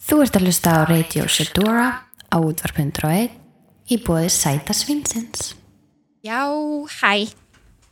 [0.00, 1.88] Þú ert að hlusta á Radio Shedora
[2.32, 3.34] á útvarp.1
[3.92, 5.52] í bóði Sæta Svinsins.
[6.24, 6.48] Já,
[7.02, 7.28] hæ.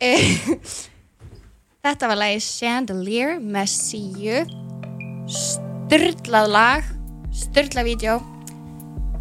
[1.85, 4.41] Þetta var lagið Chandelier með síu.
[5.29, 6.91] Sturlað lag,
[7.29, 8.19] sturlað vídeo.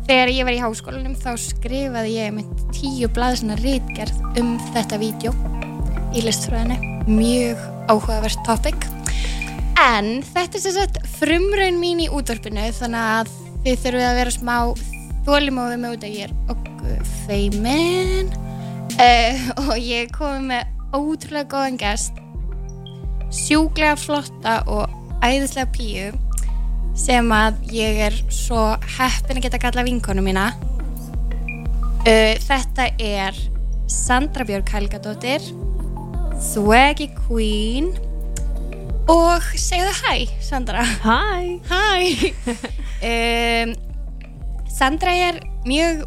[0.08, 5.36] Þegar ég var í háskólanum þá skrifaði ég með tíu blaðsina rítgerð um þetta vídeo
[6.16, 6.80] í listfræðinu.
[7.04, 7.60] Mjög
[7.92, 8.88] áhugavert topic.
[9.78, 13.32] En þetta er sem sagt frumraun mín í útvarpinu þannig að
[13.64, 14.54] þið þurfið að vera smá
[15.28, 18.32] þólimóði með út að ég er okkur feimin
[18.98, 22.18] uh, og ég komi með ótrúlega góðan gest
[23.34, 24.88] sjúklega flotta og
[25.22, 26.08] æðislega píu
[26.98, 30.48] sem að ég er svo heppin að geta kalla vinkonu mína.
[32.02, 33.38] Uh, Þetta er
[33.88, 35.44] Sandra Björg Helgadóttir
[36.42, 37.92] Swaggy Queen
[39.08, 40.84] og segðu hæ Sandra.
[40.84, 41.60] Hæ.
[41.68, 42.32] Hæ.
[43.08, 43.74] Um,
[44.78, 46.04] Sandra er mjög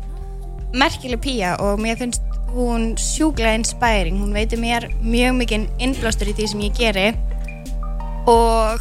[0.74, 2.22] merkileg pía og mér finnst
[2.54, 4.20] hún sjúklega inspiring.
[4.22, 7.08] Hún veitir mér mjög mikið innblástur í því sem ég geri.
[8.30, 8.80] Og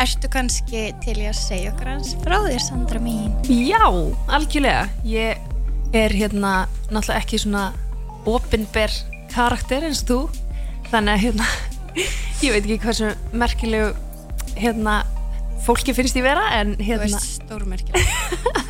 [0.00, 3.32] ertu kannski til í að segja okkur hans frá þér Sandra mín?
[3.46, 3.84] Já,
[4.32, 4.88] algjörlega.
[5.04, 5.38] Ég
[5.92, 7.70] er hérna náttúrulega ekki svona
[8.26, 8.92] opinber
[9.32, 10.20] karakter eins og þú.
[10.90, 11.46] Þannig að hérna
[11.96, 13.92] ég veit ekki hversu merkilegu
[14.58, 15.02] hérna
[15.62, 17.04] fólki finnst ég vera en þú hérna.
[17.04, 18.02] veist stórmerkileg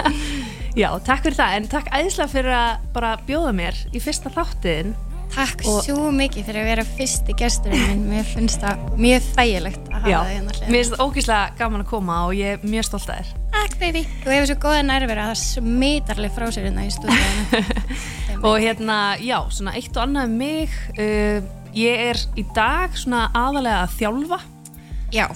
[0.83, 4.95] já, takk fyrir það en takk æðislega fyrir að bara bjóða mér í fyrsta þáttin
[5.33, 8.03] Takk Og- svo mikið fyrir að vera fyrsti gesturinn minn.
[8.11, 11.85] Mér finnst það mjög þægilegt að hafa já, það hérna mér finnst það ógíslega gaman
[11.85, 13.31] að koma og ég er mjög stolt að þér.
[13.55, 17.63] Takk baby, þú hefur svo góða nærvera að það smitarlega frá sér hérna í stúdíðinu
[18.51, 21.41] og hérna, já, svona eitt og annað um mig uh,
[21.77, 24.41] ég er í dag svona aðalega að þjálfa
[25.13, 25.27] Já,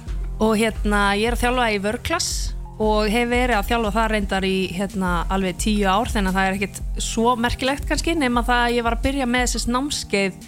[0.41, 2.31] og hérna ég er að þjálfa í vörklass
[2.77, 6.49] og hef verið að þjálfa það reyndar í hérna alveg tíu ár þannig að það
[6.49, 10.39] er ekkit svo merkilegt kannski nema það að ég var að byrja með þessi námskeið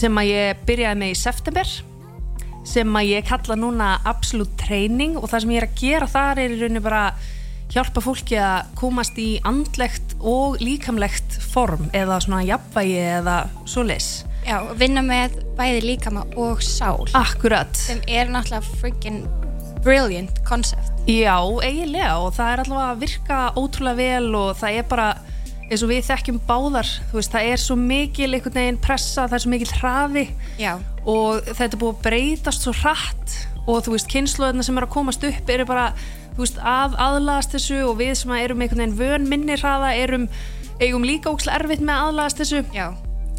[0.00, 1.74] sem að ég byrjaði með í september
[2.70, 6.40] sem að ég kalla núna absolute training og það sem ég er að gera þar
[6.40, 7.04] er í rauninni bara
[7.70, 13.36] hjálpa fólki að komast í andlegt og líkamlegt form eða svona jafnvægi eða
[13.68, 14.10] svoleiðis.
[14.50, 17.06] Já, vinna með bæði líkama og sál.
[17.16, 17.76] Akkurat.
[17.76, 19.24] sem er náttúrulega freaking
[19.84, 20.90] brilliant concept.
[21.08, 25.10] Já, eiginlega og það er allavega að virka ótrúlega vel og það er bara
[25.70, 29.36] eins og við þekkjum báðar þú veist, það er svo mikil einhvern veginn pressa það
[29.36, 30.24] er svo mikil hraði.
[30.60, 30.72] Já,
[31.06, 33.36] og þetta er búið að breytast svo hratt
[33.66, 35.90] og þú veist, kynnslóðina sem er að komast upp eru bara,
[36.34, 40.26] þú veist, að aðlagast þessu og við sem erum einhvern veginn vön minni hraða erum,
[40.80, 42.64] eigum líka ókslega erfitt með að aðlagast þessu.
[42.74, 42.88] Já,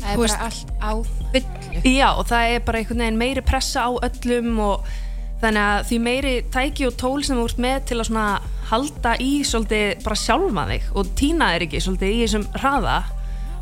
[0.01, 0.91] það er bara veist- allt á
[1.31, 1.81] fullu.
[1.85, 4.91] Já, og það er bara einhvern veginn meiri pressa á öllum og
[5.41, 8.27] þannig að því meiri tæki og tól sem þú ert með til að svona
[8.71, 12.99] halda í svolítið bara sjálfa þig og týna þér ekki svolítið í þessum hraða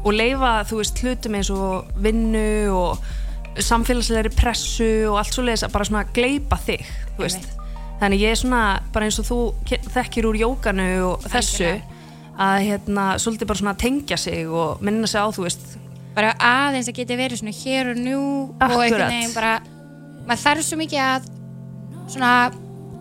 [0.04, 3.08] og leifa, þú veist, hlutum eins og vinnu og
[3.60, 6.86] samfélagslegri pressu og allt svoleiðis að bara svona gleipa þig,
[7.18, 7.48] þú veist.
[8.00, 8.62] Þannig ég er svona,
[8.94, 9.40] bara eins og þú
[9.92, 11.74] þekkir úr jókanu og þessu
[12.40, 15.66] að hérna, svolítið bara svona tengja sig og minna sig á, þú veist
[16.16, 18.86] bara aðeins að geti verið svona hér og nú og Akkurat.
[18.86, 19.54] einhvern veginn bara
[20.28, 21.30] maður þarf svo mikið að
[22.10, 22.34] svona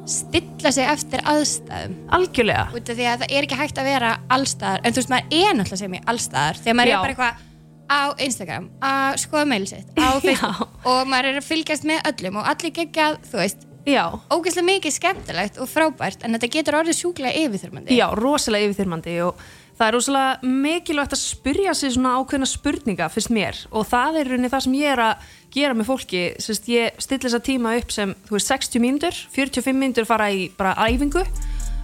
[0.09, 1.97] stilla sig eftir aðstæðum.
[2.17, 2.65] Algjörlega.
[2.73, 5.37] Út af því að það er ekki hægt að vera allstaðar en þú veist maður
[5.39, 6.97] er náttúrulega sem ég allstaðar þegar maður Já.
[6.97, 7.45] er bara eitthvað
[7.89, 12.41] á Instagram að skoða mail sitt á Facebook og maður er að fylgjast með öllum
[12.41, 16.97] og allir geggjað, þú veist Já, ógeðslega mikið skemmtilegt og frábært en þetta getur orðið
[16.99, 17.97] sjúklega yfirþyrmandi.
[17.97, 19.41] Já, rosalega yfirþyrmandi og
[19.79, 24.33] það er rosalega mikilvægt að spyrja sig svona ákveðna spurninga fyrst mér og það er
[24.33, 27.95] rauninni það sem ég er að gera með fólki, Sest, ég stilli þessa tíma upp
[27.95, 31.23] sem, þú veist, 60 mínútur 45 mínútur fara í bara æfingu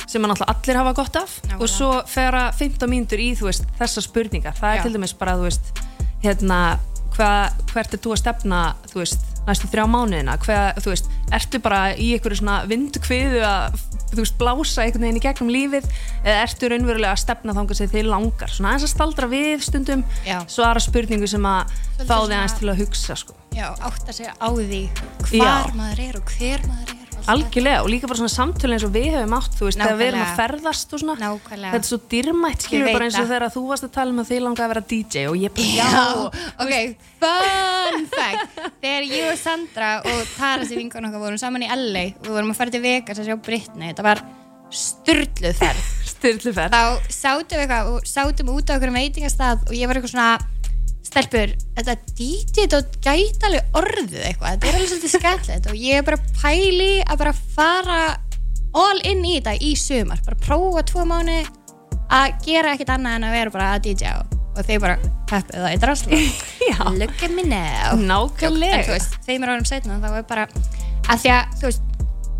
[0.05, 1.60] sem að náttúrulega allir hafa gott af Nákvæmlega.
[1.62, 4.76] og svo fara 15 mínútur í, þú veist, þessar spurningar það Já.
[4.76, 5.71] er til dæmis bara, þú veist
[6.25, 6.59] hérna,
[7.16, 7.31] hva,
[7.72, 11.82] hvert er þú að stefna þú veist, næstu þrjá mánuðina hva, þú veist, ertu bara
[11.97, 13.78] í einhverju svona vindukviðu að
[14.15, 15.88] þú veist, blása einhvern veginn í gegnum lífið
[16.23, 20.05] eða ertu raunverulega að stefna þangað sem þið langar svona aðeins að staldra við stundum
[20.26, 20.37] Já.
[20.50, 21.75] svara spurningu sem að
[22.05, 23.38] fá þig aðeins til að hugsa sko.
[23.55, 24.82] já, átta sig á því
[25.31, 25.75] hvar Já.
[25.79, 27.82] maður er og hver maður er algjörlega.
[27.85, 30.25] Og líka bara svona samtölu eins og við hefum átt þú veist, þegar við erum
[30.25, 31.17] að ferðast og svona.
[31.23, 31.73] Nákvæmlega.
[31.75, 34.31] þetta er svo dýrmætt skilur bara eins og þegar þú varst að tala um að
[34.31, 36.05] þið langaði að vera DJ og ég bara, Já,
[36.65, 36.75] ok,
[37.25, 38.62] fun fact.
[38.85, 42.55] Þegar ég og Sandra og Tara sem vingun okkar vorum saman í LA við vorum
[42.55, 44.25] að fara til Vegas að sjá Britney þetta var
[44.75, 49.91] styrluð ferð styrluferð þá sátum við eitthvað og sátum út á okkur veitingastað og ég
[49.91, 50.31] var eitthvað svona
[51.04, 54.54] stelpur, þetta DJ þetta gæti alveg orðið eitthvað.
[54.54, 57.98] Þetta er alveg svolítið skemmtilegt og ég er bara pæli að bara fara
[58.74, 60.22] all in í þetta í sumar.
[60.26, 61.42] Bara prófa tvo mánu
[62.14, 65.72] að gera ekkert annað en að vera bara að DJ og, þeir bara peppið það
[65.74, 66.20] í draslu
[67.00, 67.96] look at me now.
[67.98, 68.80] Nákvæmlega.
[68.80, 70.46] en þú veist, þeim er árum setna þá er bara
[71.10, 71.94] að því að þú veist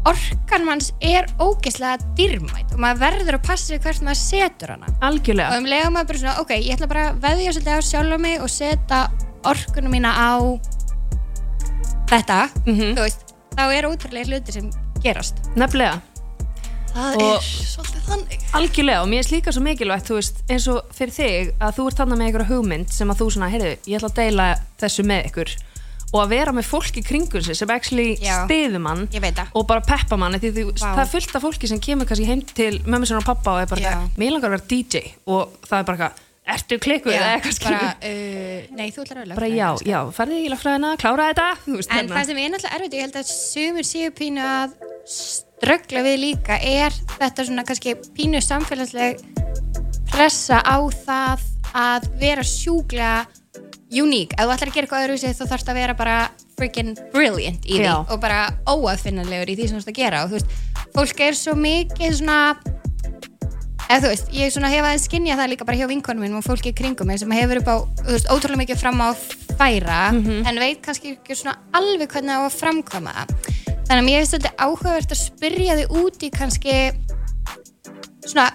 [0.05, 4.87] orkan manns er ógeðslega dýrmætt og maður verður að passa sig hvert maður setur hana.
[5.01, 7.81] Og algjörlega um leiðum maður bara svona, ok, ég ætla bara að veðja svolítið á
[7.91, 9.01] sjálfa mig og setja
[9.45, 10.33] orkunum mína á
[12.11, 12.95] þetta, Mhm.
[12.97, 14.71] þú veist þá er ótrúlega hluti sem
[15.03, 15.35] gerast.
[15.57, 16.01] Nefnilega.
[16.95, 18.41] Það Og- er svolítið þannig.
[18.55, 21.87] Algjörlega og mér er líka svo mikilvægt þú veist, eins og fyrir þig að þú
[21.89, 25.03] ert þarna með einhverja hugmynd sem að þú svona, heyrðu, ég ætla að deila þessu
[25.05, 25.57] með ykkur
[26.15, 29.49] og að vera með fólk í kringum sig sem actually stiður mann það.
[29.51, 30.85] og bara peppa mann því þú, Vá.
[30.85, 33.65] það er fullt af fólki sem kemur kannski heim til mömmu sinna og pappa og
[33.65, 36.23] er bara, eitthvað, mér langar að vera DJ og það er bara eitthvað,
[36.55, 40.51] ertu klikkuð eða eitthvað skilur uh, nei, þú ætlar að bara já, já, ferði í
[40.53, 42.19] lagfræðina, klára þetta veist, En hérna.
[42.19, 44.77] það sem er náttúrulega erfitt, ég held að sumir séu pínu að
[45.15, 49.25] ströggla við líka er þetta svona kannski pínu samfélagsleg
[50.13, 53.25] pressa á það að vera sjúklega
[54.03, 54.35] uník.
[54.35, 56.17] Ef þú ætlar að gera eitthvað öðru þá þarfst að vera bara
[56.59, 57.97] freaking brilliant í því Já.
[58.03, 60.57] og bara óaðfinnanlegur í því sem þú ert að gera og þú veist,
[60.95, 62.39] fólk er svo mikið svona
[63.85, 66.47] eða þú veist, ég svona hef aðeins skinnja það líka bara hjá vinkonum minn og
[66.47, 69.09] fólki í kringum mig sem hefur upp á, þú veist, ótrúlega mikið fram á
[69.59, 73.35] færa, en veit kannski ekki svona alveg hvernig á að framkvæma það
[73.85, 76.77] þannig að mér er svolítið áhugavert að spyrja þig út í kannski
[78.25, 78.47] svona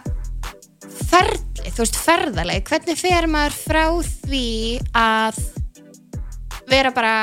[0.88, 3.84] ferli, þú veist, ferðaleg hvernig fer maður frá
[4.24, 4.46] því
[4.96, 5.40] að
[6.70, 7.14] vera bara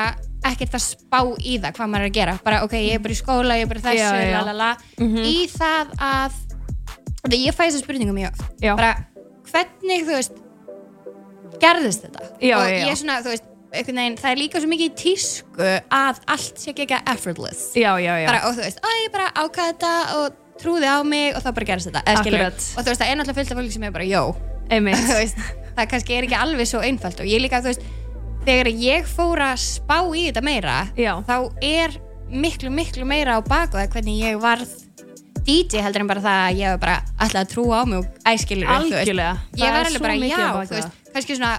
[0.47, 3.17] ekkert að spá í það hvað maður er að gera, bara ok, ég er bara
[3.17, 4.37] í skóla ég er bara þessu, Já, já.
[4.41, 4.71] lalala
[5.27, 6.43] í það að
[7.27, 8.43] Þegar ég fæ þessa spurningum mjög
[8.79, 8.93] bara
[9.51, 10.41] hvernig, þú veist
[11.63, 12.25] gerðist þetta?
[12.45, 15.71] Já, og ég er svona, þú veist veginn, það er líka svo mikið í tísku
[15.93, 17.73] að allt sé ekki effortless.
[17.75, 21.51] Bara, og þú veist, að ég bara ákvaði þetta og trúði á mig og þá
[21.59, 22.03] bara gerist þetta.
[22.17, 22.67] Akkurat.
[22.77, 24.23] og þú veist, það er náttúrulega fullt af fólki sem er bara, jó
[24.73, 25.45] einmitt þú veist,
[25.77, 27.87] það kannski er ekki alveg svo einfalt og ég líka, þú veist,
[28.47, 31.13] þegar ég fór að spá í þetta meira Já.
[31.27, 31.97] þá er
[32.31, 34.75] miklu, miklu meira á baku það hvernig ég varð
[35.47, 38.07] DJ heldur en bara það að ég var bara ætlaði að trúa á mig og
[38.33, 39.35] æskilur Algjörlega.
[39.55, 41.53] ég var alveg bara, já, þú veist, kannski svona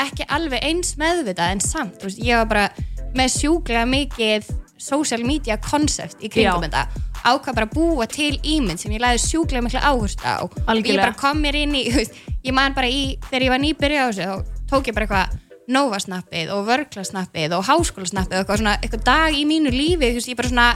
[0.00, 2.86] ekki alveg eins meðvitað en samt, þú veist, ég var bara
[3.16, 4.48] með sjúklega mikið
[4.80, 6.68] social media concept í kringum Já.
[6.70, 10.38] þetta ákvað bara að búa til ímynd sem ég læði sjúklega mikla áherslu á.
[10.44, 13.64] Og ég bara kom mér inn í, veist, ég man bara í þegar ég var
[13.64, 15.38] nýbyrja á þessu, þá tók ég bara eitthvað
[15.70, 20.50] Nova-snappið og Vörkla-snappið og Háskóla-snappið eitthvað svona, eitthvað dag í mínu lífi, veist, ég bara
[20.50, 20.70] svona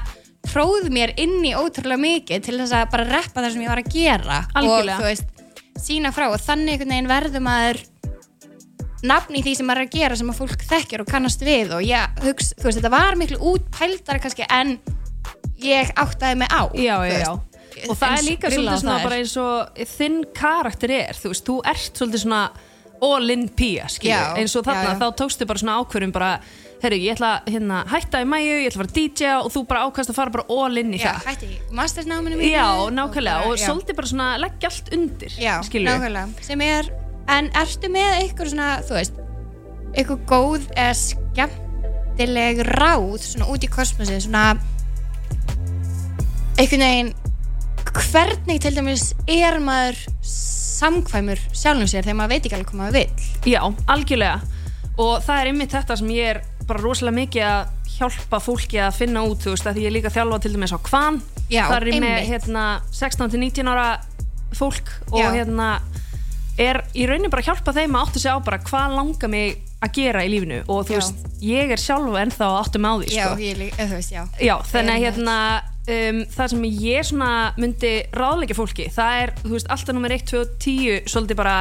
[0.45, 3.81] tróð mér inn í ótrúlega mikið til þess að bara reppa það sem ég var
[3.81, 4.95] að gera Algjörlega.
[4.95, 5.35] og þú veist,
[5.81, 6.29] sína frá.
[6.31, 7.81] Og þannig einhvern veginn verður maður
[9.05, 11.75] nafn í því sem maður er að gera sem að fólk þekkir og kannast við.
[11.77, 14.77] Og ég hugsa, þú veist, þetta var miklu útpældara kannski en
[15.65, 17.33] ég áttaði mig á já, já, já.
[17.89, 21.59] og það er líka svolítið svona bara eins og þinn karakter er þú veist, þú
[21.73, 22.45] ert svolítið svona
[23.05, 25.01] all in pía, skilju, Já, eins og þarna já, já.
[25.03, 26.29] þá tókstu bara svona ákvörðum bara,
[26.81, 29.83] herru, ég ætla hérna, hætta í mæju, ég ætla að fara DJ og þú bara
[29.89, 33.51] ákvæmst að fara bara all in í Já, það hætti í mastersnáminu mínu Já, nákvæmlega,
[33.51, 33.67] og já.
[33.67, 36.91] svolítið bara svona leggja allt undir, Já, skilju nákvæmlega sem er,
[37.37, 39.21] en ertu með eitthvað svona, þú veist
[39.95, 44.47] eitthvað góð eða skemmtileg ráð svona út í kosmosi svona
[46.59, 47.13] einhvern veginn
[47.95, 52.99] hvernig til dæmis er maður samkvæmur sjálfum sér þegar maður veit ekki alveg hvað maður
[52.99, 53.29] vill?
[53.53, 53.61] Já,
[53.95, 54.41] algjörlega.
[55.03, 58.97] Og það er einmitt þetta sem ég er bara rosalega mikið að hjálpa fólki að
[58.99, 61.21] finna út, þú veist, að því ég er líka þjálfa til dæmis á kvan,
[61.53, 63.89] Já, það er ég með hérna 16-19 ára
[64.55, 65.29] fólk og Já.
[65.35, 65.69] hérna
[66.59, 69.61] er í rauninni bara að hjálpa þeim að áttu sig á bara hvað langar mig
[69.85, 70.63] að gera í lífinu.
[70.71, 70.99] Og þú Já.
[71.03, 73.39] veist, ég er sjálfa ennþá að áttu mig á því, Já, sko.
[73.45, 74.23] ég líka, eða þú veist, já.
[74.41, 75.37] Já, þannig að hérna
[75.89, 80.29] um, það sem ég svona myndi ráðleika fólki, það er, þú veist, alltaf nummer 1,
[80.31, 81.57] 2 og 10, svolítið bara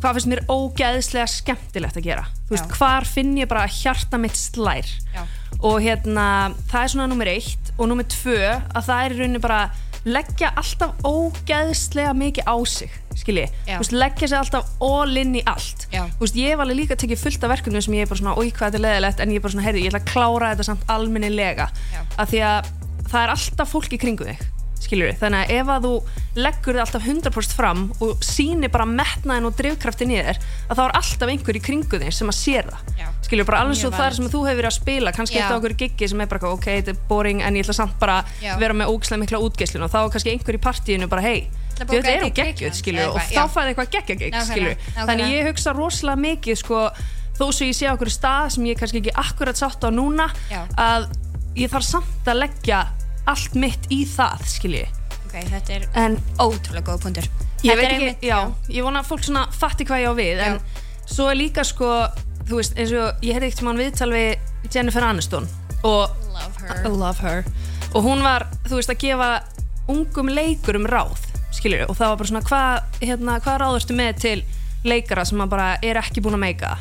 [0.00, 2.24] hvað finnst mér ógeðslega skemmtilegt að gera?
[2.48, 2.76] Þú veist, Já.
[2.78, 4.88] hvar finn ég bara hjarta mitt slær?
[5.14, 5.22] Já.
[5.60, 8.36] og hérna, það er svona nummer 1 og nummer 2,
[8.72, 9.62] að það er í rauninni bara
[10.08, 13.46] leggja alltaf ógeðslega mikið á sig, skilji.
[13.68, 15.86] Veist, leggja sig alltaf all in í allt.
[16.20, 18.48] Veist, ég hef alveg líka tekið fullt af verkefnum sem ég er bara svona, oi
[18.48, 20.68] hvað þetta er leðilegt en ég er bara svona, heyrði, ég ætla að klára þetta
[20.70, 21.68] samt almennilega.
[21.92, 22.00] Já.
[22.16, 22.70] af því að
[23.10, 24.48] það er alltaf fólk í kringu þig
[24.80, 25.92] skilur þannig að ef að þú
[26.40, 30.82] leggur þig alltaf 100% fram og sýnir bara metnaðin og drifkraftin í þér að þá
[30.84, 33.06] er alltaf einhver í kringu þig sem að sér það Já.
[33.26, 35.42] skilur bara alveg svo það sem þú hefur verið að spila kannski Já.
[35.44, 38.18] eftir okkur giggi sem er bara ok, þetta er boring en ég ætla samt bara
[38.40, 38.54] Já.
[38.60, 41.94] vera með ógislega mikla útgeislun og þá er kannski einhver í partíinu bara, hei, að
[41.94, 46.86] þetta er í geggjöð og þá fæði eitthvað geggjagig þannig ég hugsa rosalega mikið sko,
[47.36, 50.64] þó svo ég sé okkur stað sem ég kannski ekki akkurat sátt á núna Já.
[50.76, 51.10] að
[51.58, 52.84] ég þarf samt að leggja
[53.26, 54.86] allt mitt í það skilji
[55.30, 57.26] Ok, þetta er en ótrúlega góð punktur.
[57.62, 60.40] ég veit ekki, einmitt- já, ég vona að fólk svona fatti hvað ég á við,
[60.46, 60.60] en
[61.06, 62.08] svo er líka sko,
[62.48, 65.46] þú veist, eins og ég heyrði ekkert mann viðtal við Jennifer Aniston
[65.84, 66.88] og Love I her.
[66.90, 67.44] love her.
[67.94, 69.30] Og hún var, þú veist, að gefa
[69.88, 71.18] ungum leikurum ráð,
[71.52, 74.42] skiljur og það var bara svona, hvað, hérna, hvað ráð ertu með til
[74.84, 76.78] leikara sem bara er ekki búin að meika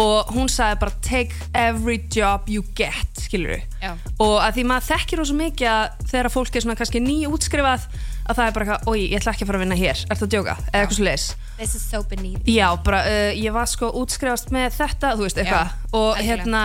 [0.00, 3.92] og hún sagði bara take every job you get, skiljur Já.
[4.18, 7.86] og að því maður þekkir rosa mikið að þegar fólk er svona kannski nýjútskrifað
[8.30, 10.26] að það er bara eitthvað, oi, ég ætla ekki að fara að vinna hér ertu
[10.26, 11.26] að djóka, eða eitthvað leis
[11.60, 12.46] This is so beneath.
[12.48, 16.28] Já, bara, uh, ég var sko útskrifast með þetta, þú veist, eitthvað og algjörlega.
[16.30, 16.62] hérna,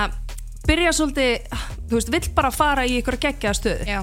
[0.70, 1.58] byrja svolítið
[1.90, 4.00] þú veist, vill bara fara í ykkur geggjaða stöðu Já.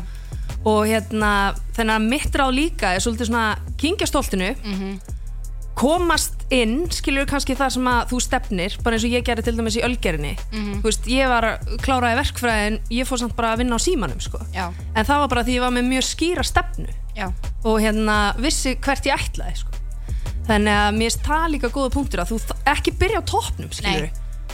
[0.69, 1.31] og hérna,
[1.79, 3.47] þannig að mitt ráð líka er svolítið svona
[3.81, 5.01] kingja stoltinu Mhm.
[5.83, 9.57] Komast inn, skilur kannski það sem að þú stefnir, bara eins og ég gerði til
[9.59, 10.81] dæmis í ölgerinni, Mhm.
[10.81, 14.39] þú veist, ég var kláraði verkfræðin, ég fór samt bara að vinna á símanum, sko,
[14.55, 14.71] Já.
[14.95, 17.33] en það var bara því ég var með mjög skýra stefnu Já.
[17.65, 19.69] og hérna vissi hvert ég ætlaði sko.
[20.43, 24.01] þannig að mér finnst það líka góða punktur að þú ekki byrja á toppnum skilur
[24.11, 24.11] Nei.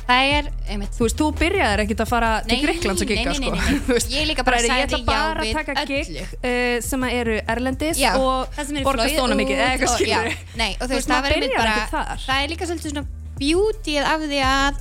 [0.08, 0.94] Það er, einmitt.
[0.96, 3.50] þú veist, þú byrjaðir ekkert að fara til Nei, Greiklands að nei, gigga nei, sko.
[3.50, 3.92] nei, nei, nei.
[3.92, 6.24] Veist, Ég líka bara er, ég sagði ætla já bara við að taka gig öllu.
[6.48, 9.94] uh, sem að eru erlendis Já, og það sem borga flogið stóna mikið eða eitthvað
[9.98, 10.30] skilur.
[10.62, 13.06] Nei, og þú veist, það var einmitt byrjar bara það er líka svolítið svona
[13.38, 14.80] beautyið af því að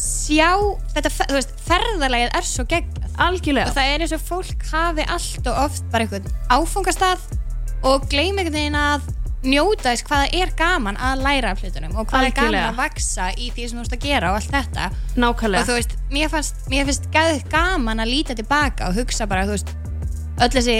[0.00, 0.50] sjá
[0.94, 5.06] þetta, þú veist, ferðalagið er svo geggjað algjörlega og það er eins og fólk hafi
[5.14, 7.24] allt og oft bara einhvern áfangastað
[7.86, 9.08] og gleymi einhvern veginn að
[9.46, 12.80] njóta þess hvað það er gaman að læra af hlutunum og hvað er gaman að
[12.80, 14.88] vaksa í því sem þú veist að gera og allt þetta.
[15.16, 15.62] Nákvæmlega.
[15.62, 17.08] Og þú veist, mér fannst, mér finnst
[17.52, 19.74] gaman að líta tilbaka og hugsa bara, þú veist,
[20.40, 20.76] öll þessi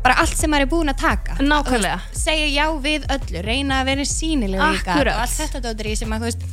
[0.00, 1.38] bara allt sem maður er búin að taka.
[1.38, 2.00] Nákvæmlega.
[2.00, 5.92] Og veist, segja já við öllu, reyna að vera sínilega líka og allt þetta dóttir
[5.92, 6.46] í sem að, þú veist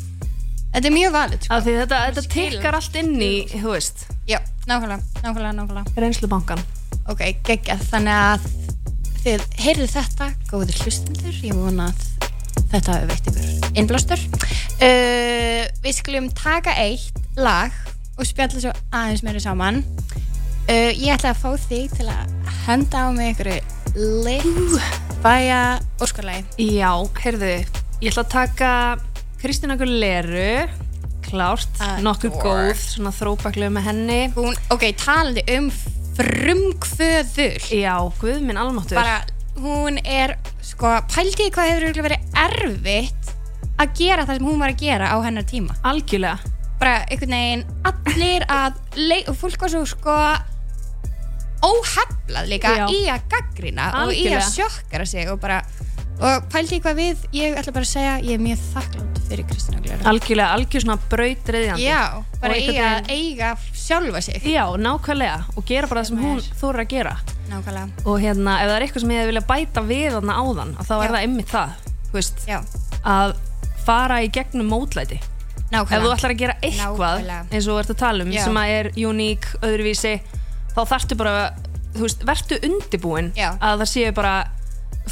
[0.77, 1.61] þetta er mjög valið, sko.
[1.71, 5.95] Þetta, þetta tikkar allt inn í þú veist, já, nákvæmlega, nákvæmlega, nákvæmlega.
[6.05, 6.67] Reynslubankan
[7.07, 8.47] ok, geggjað, þannig að
[9.23, 12.05] þið heyrðu þetta, góðir hlustundur ég vona að
[12.71, 14.23] þetta veitt ykkur innblástur.
[14.81, 17.73] Uh, við skulum taka eitt lag
[18.17, 19.83] og spjalla svo aðeins meira saman.
[20.67, 23.53] Uh, ég ætla að fá þig til að henda á mig ykkur
[23.97, 24.81] lit
[25.23, 26.91] bæja óskarlægi já,
[27.23, 27.53] heyrðu,
[28.03, 28.71] ég ætla að taka
[29.41, 30.67] Kristina Aguilera
[31.27, 34.19] klárt, nokkuð góð svona þrópaklega með henni.
[34.35, 35.67] Hún, ok, talandi um
[36.17, 39.21] frumkvöður já, guð minn almáttur bara,
[39.61, 43.33] hún er sko, pældi hvað hefur örugglega verið erfitt
[43.77, 47.65] að gera það sem hún var að gera á hennar tíma algjörlega bara einhvern veginn
[47.89, 50.17] allir að leik, og fólk var svo sko
[51.65, 52.85] óheflað líka Já.
[52.93, 54.43] í að gaggrina og í Algjörlega.
[54.43, 55.61] að sjokkara sig og bara
[56.17, 59.45] og pældi í hvað við, ég ætla bara að segja ég er mjög þakklátt fyrir
[59.49, 60.05] Kristina Aguilera.
[60.09, 62.01] Algjörlega, algjör svona brautreiðjandi já,
[62.41, 64.39] bara Og í einhvern eiga sjálfa sig.
[64.47, 67.13] Já, nákvæmlega og gera bara það sem hún þóra að gera.
[67.51, 70.73] Nákvæmlega, og hérna, ef það er eitthvað sem ég hefði viljað bæta við þarna áðan,
[70.79, 71.13] að þá er Já.
[71.17, 71.75] það ymmið það
[72.07, 72.59] þú veist, já,
[73.03, 73.35] að
[73.87, 75.19] fara í gegnum mótlæti.
[75.19, 77.39] Ef þú nákvæmlega ætlar að gera eitthvað Nákvæmlega.
[77.51, 78.43] eins og þú ert að tala um, Já.
[78.47, 80.13] sem að er uník, öðruvísi
[80.71, 81.33] þá þarftu bara,
[81.97, 83.49] þú veist, vertu undibúin Já.
[83.59, 84.35] að það séu bara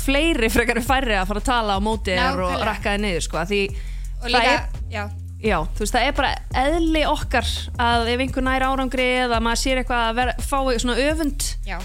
[0.02, 2.68] fleiri frekar en færri að fara að tala á móti þér og Nákvæmlega.
[2.70, 5.04] rakka þér niður sko, því og það líka, er, já,
[5.46, 6.32] já, þú veist, það er bara
[6.66, 7.52] eðli okkar
[7.90, 11.52] að ef einhver nær árangri eða maður sér eitthvað að vera, fá svona öfund.
[11.68, 11.78] Já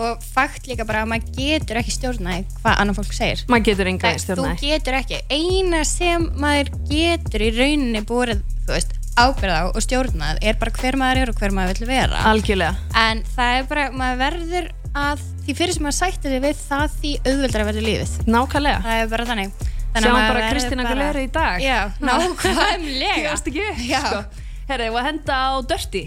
[0.00, 3.44] og fakt líka bara að maður getur ekki stjórnaði hvað annar fólk segir.
[3.52, 5.20] Maður getur enga Nei, þú stjórnaði getur ekki.
[5.30, 10.74] Eina sem maður getur í rauninni búið þú veist, ábyrða á og stjórnað er bara
[10.80, 12.24] hver maður er og hver maður vill vera.
[12.32, 12.74] Algjörlega.
[13.04, 14.70] En það er bara, maður verður
[15.04, 18.12] að því fyrir sem maður sætti sig við það því auðveldar að verður lífið.
[18.34, 18.78] Nákvæmlega.
[18.84, 19.50] Það er bara þannig.
[19.94, 21.60] Sjáum bara Kristina bara- Aguilera í dag.
[21.62, 23.30] Já, Ég nákvæmlega.
[23.30, 23.66] veist ekki.
[23.70, 24.00] Upp, Já.
[24.08, 24.24] sko
[24.68, 26.04] Herra, ég var að henda á Dirty.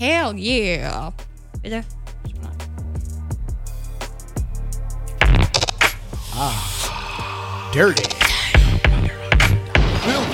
[0.00, 1.12] Hell yeah.
[1.62, 1.86] Veitu,
[2.34, 2.50] svona
[7.72, 8.02] dirty.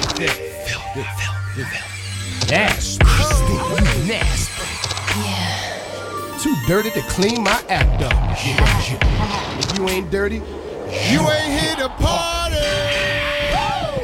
[0.07, 0.31] Filthy.
[2.51, 3.05] Nasty.
[4.07, 4.46] Nasty.
[6.66, 8.12] Too dirty to clean my act up.
[8.35, 10.42] If you ain't dirty,
[11.11, 12.56] you ain't here to party.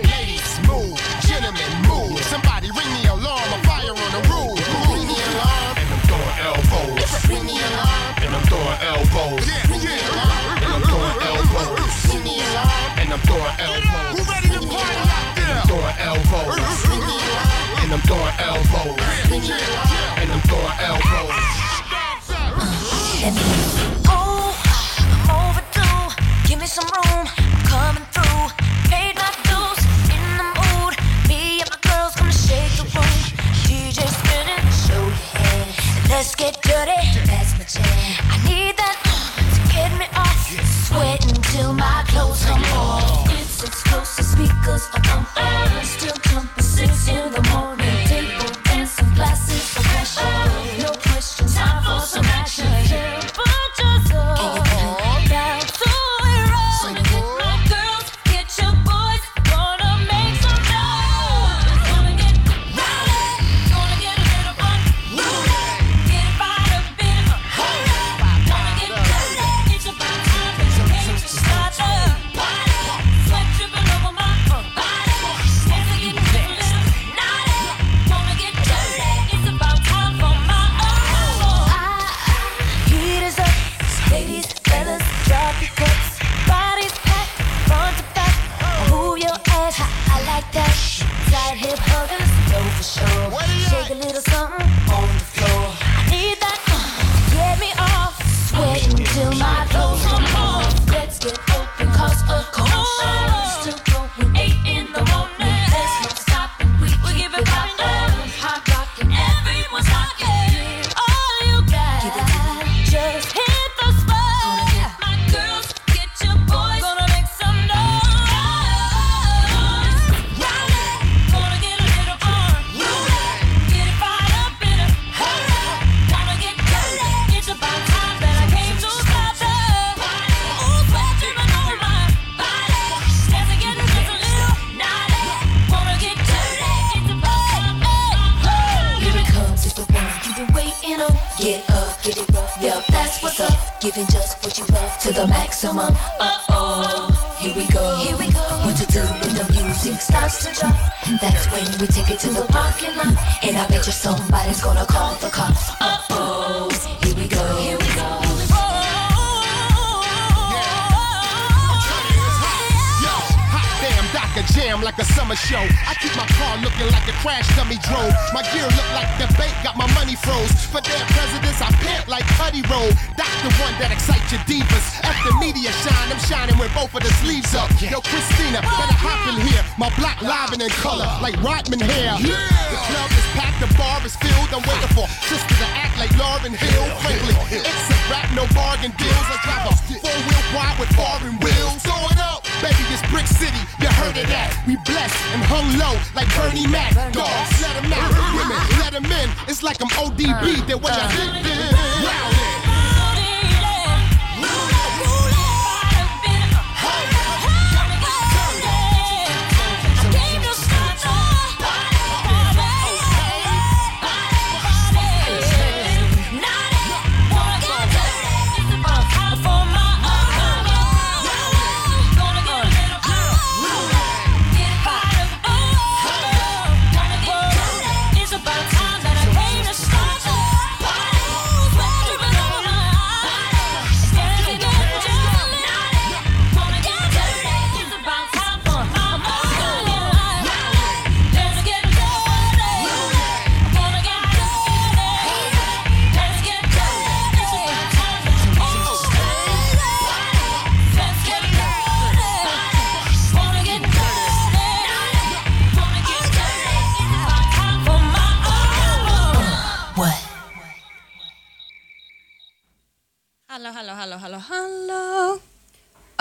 [0.06, 0.94] Ladies, move.
[1.26, 2.22] Gentlemen, move.
[2.30, 3.50] Somebody ring the alarm.
[3.50, 4.62] A fire on the roof.
[4.86, 5.74] Ring the alarm.
[5.74, 7.02] And I'm throwing elbows.
[7.26, 8.14] Ring the alarm.
[8.22, 9.42] And I'm throwing elbows.
[9.42, 10.62] Ring the alarm.
[10.62, 11.90] And I'm throwing elbows.
[12.14, 12.94] Ring the alarm.
[13.02, 14.14] And I'm throwing elbows.
[14.14, 15.50] Who ready to party out there?
[15.50, 16.62] I'm throwing elbows.
[16.86, 17.82] Ring the alarm.
[17.82, 19.02] And I'm throwing elbows.
[19.26, 20.22] Ring the alarm.
[20.22, 21.81] And I'm throwing elbows.
[23.24, 24.01] Oh,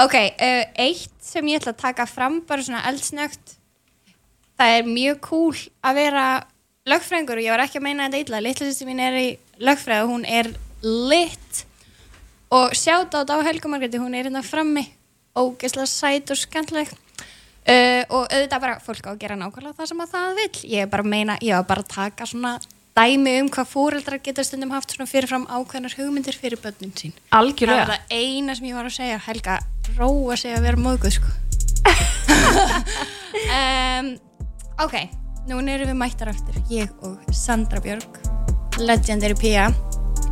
[0.02, 3.58] Ok, uh, eitt sem ég ætla að taka fram bara svona eldsnögt
[4.58, 6.26] það er mjög cool að vera
[6.90, 9.28] lögfræðingur og ég var ekki að meina þetta eitthvað litlusti mín er í
[9.62, 10.50] lögfræð og hún er
[10.82, 11.62] lit.
[12.52, 14.88] Og sjátt á þetta á helgumargriti hún er hérna frammi.
[15.40, 16.98] Og gæsla sæt og skandleg uh,
[17.72, 20.84] eh, og auðvitað bara fólk á að gera nákvæmlega það sem að það vil ég
[20.84, 22.58] er bara að meina, ég var bara að taka svona
[22.98, 27.14] dæmi um hvað fóreldrar geta stundum haft svona fyrirfram ákveðnar hugmyndir fyrir börnum sín.
[27.32, 27.86] Algjörlega.
[27.86, 29.60] Það var það eina sem ég var að segja, Helga
[29.98, 31.30] róa sig að vera móðguð sko.
[33.52, 34.08] Um,
[34.82, 34.96] Ok,
[35.46, 38.16] núna erum við mættar aftur, ég og Sandra Björg
[38.82, 39.68] Legendary Pia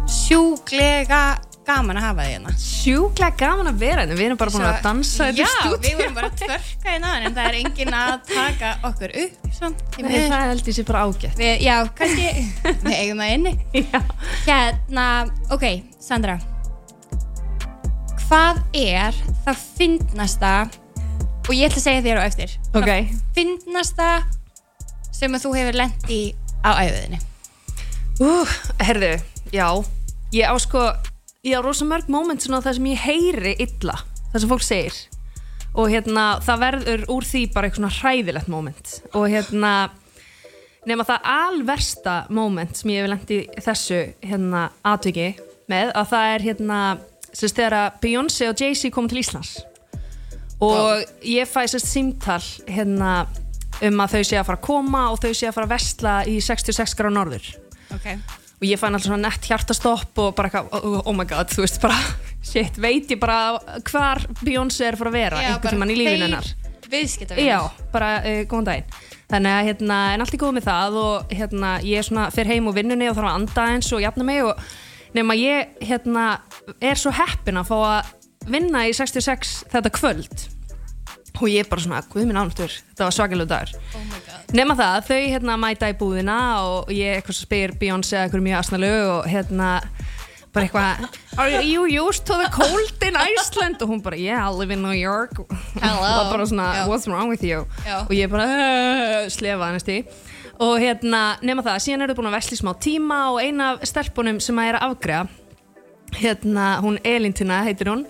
[0.09, 1.37] sjúklega
[1.69, 2.55] gaman að hafa þig hérna.
[2.65, 5.85] Sjúklega gaman að vera hérna, við erum bara búin að dansa hérna þetta stúdíu Já,
[5.85, 10.13] við vorum bara að tvörka hérna en það er engin að taka okkur upp Nei,
[10.31, 11.39] það held ég sé bara ágætt.
[11.39, 12.27] Við, Já, kannski,
[12.85, 13.53] við eigum það inni.
[13.91, 14.01] Já.
[14.45, 15.07] Hérna,
[15.51, 15.65] ok,
[15.99, 16.37] Sandra.
[18.29, 20.53] Hvað er það finnasta
[21.49, 22.55] og ég ætla að segja þér á eftir.
[22.77, 23.07] Okay.
[23.35, 24.09] finnasta
[25.11, 26.21] sem að þú hefur lendt í
[26.63, 27.19] á æðuðinni?
[28.19, 29.13] Uh, herðu,
[29.55, 29.67] já.
[30.35, 30.83] Ég á sko
[31.45, 33.95] ég á rosa mörg móment svona það sem ég heyri illa,
[34.33, 34.99] það sem fólk segir.
[35.77, 39.73] Og hérna það verður úr því bara eitthvað svona hræðilegt móment og hérna
[40.89, 45.29] nema það alversta móment sem ég hef lendið þessu hérna aðtöki
[45.69, 46.79] með að það er hérna
[47.29, 49.59] sérst þegar að Beyoncé og Jay-Z kom til Íslands.
[50.65, 53.13] Og ég fæ sérst símtall hérna
[53.85, 56.19] um að þau sé að fara að koma og þau sé að fara að vestla
[56.27, 57.51] í 66 gráð norður.
[57.95, 58.17] Okay
[58.59, 61.63] og ég fann alltaf svona nett hjartastopp og bara eitthvað, oh, oh my god, þú
[61.63, 61.99] veist bara
[62.51, 66.27] shit, veit ég bara hvar Beyoncé er að fara að vera einhvern tímann í lífinu
[66.27, 66.51] hennar.
[66.89, 68.99] viðskiptavinir Já, bara uh, góðan daginn.
[69.29, 72.55] Þannig að hérna, en allt er góð með það og hérna, ég er svona fyrir
[72.55, 74.63] heim úr vinnunni og þarf að anda eins og jafna mig og
[75.13, 76.23] nema ég hérna,
[76.81, 78.15] er svo heppin að fá að
[78.49, 80.49] vinna í 66 þetta kvöld
[81.39, 85.19] og ég bara svona, guð minn ánáttur þetta var svakalegu dagur oh nema það, þau
[85.33, 89.69] hérna mæta í búðina og ég eitthvað spyr Beyoncé eitthvað mjög asnalög og hérna
[90.49, 91.03] bara eitthvað,
[91.37, 94.81] are you used to the cold in Iceland og hún bara, yeah, I live in
[94.81, 95.37] New York
[95.77, 96.01] Hello.
[96.01, 96.87] og bara svona, Já.
[96.89, 98.01] what's wrong with you Já.
[98.01, 100.03] og ég bara, uh, slefa í
[100.59, 103.85] og hérna, nema það, síðan eru búin að vesla í smá tíma og eina af
[103.87, 105.27] stelpunum sem að er að afgreða
[106.17, 108.07] hérna, hún Elintina heitir hún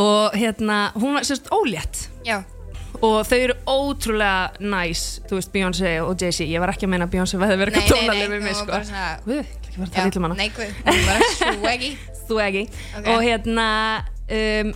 [0.00, 2.08] og hérna, hún var sérst ólétt.
[2.24, 2.42] Já.
[3.02, 6.44] Og þau eru ótrúlega næs þú veist Beyoncé og Jay-Z.
[6.46, 8.78] Ég var ekki að meina að Beyoncé veði verið eitthvað tónaleg við mig var sko.
[8.78, 9.02] ætla
[9.42, 10.34] ekki að vera að Já, tala illa um hana.
[10.34, 11.90] nei hún bara swaggy.
[12.28, 12.62] Þú ekki
[12.98, 13.08] Ok.
[13.10, 13.66] og hérna
[14.38, 14.72] um,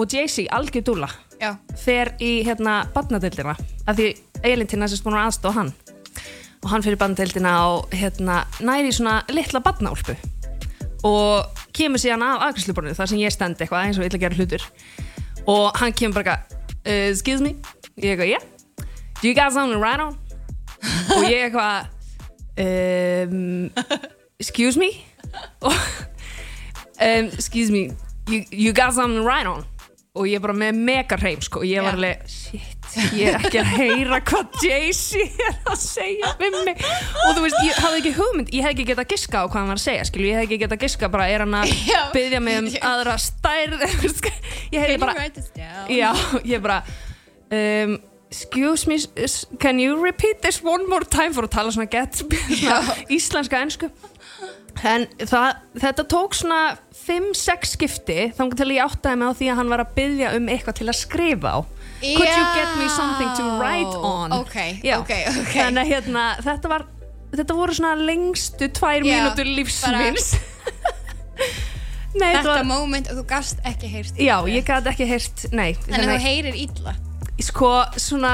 [0.00, 1.10] og Jay-Z, algjör dúla
[1.80, 3.54] fer í hérna barnadeildina.
[3.86, 4.08] Af því
[4.44, 5.70] Elintina sérst búin að aðstofa hann.
[6.64, 10.16] Og hann fyrir barnadeildina og hérna næri svona litla barnaúlpu
[11.06, 14.66] og kemur síðan af afgjörsluborðinu þar sem ég stend eitthvað eins og illa gera hlutur.
[15.48, 17.54] Og hann kemur bara eitthvað, excuse me?
[17.96, 18.86] Ég eitthvað, yeah.
[19.20, 20.16] Do you got something write on?
[21.16, 21.90] Og ég eitthvað
[22.60, 23.70] um,
[24.40, 24.90] excuse me?
[25.60, 27.90] Og um, excuse me
[28.28, 29.64] you, you got something write on?
[30.14, 32.79] Og ég bara með mega hreim sko, ég var alveg shit,
[33.14, 36.84] ég er ekki að heyra hvað Jay-Z er að segja við mig.
[37.26, 39.72] Og þú veist, ég hafði ekki hugmynd ég hef ekki getað giska á hvað hann
[39.72, 41.74] var að segja skilju, ég hef ekki getað giska bara, er hann að
[42.16, 43.84] byggja mig um aðra stærð
[44.74, 45.26] ég hef bara?
[45.90, 46.10] Já,
[46.44, 46.82] ég bara
[47.50, 47.98] um,
[48.30, 48.96] Excuse me,
[49.58, 51.34] can you repeat this one more time?
[51.34, 52.20] for að tala svona gett
[53.16, 53.88] íslenska ensku.
[54.86, 56.60] En það, þetta tók svona
[56.94, 60.46] 5-6 skipti þannig til ég áttaði mig á því að hann var að byggja um
[60.52, 61.60] eitthvað til að skrifa á
[62.00, 64.32] Could you get me something to write on?
[64.32, 64.98] Ok, Já.
[65.02, 65.52] ok, ok.
[65.52, 66.86] Þannig að hérna, þetta var
[67.36, 70.30] þetta voru svona lengstu tvær Já, mínútur lífs bara- míns.
[72.20, 75.68] Nei, þetta var moment og þú gast ekki heyrst Já, ég gæti ekki heyrt, nei
[75.84, 76.94] Þannig að þú heyrir illa.
[77.40, 77.70] Sko
[78.02, 78.32] svona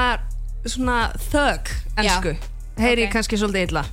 [0.67, 0.95] svona
[1.29, 1.69] þög
[2.01, 2.33] ensku
[2.77, 3.13] heyri ég Ok.
[3.15, 3.83] kannski svolítið illa.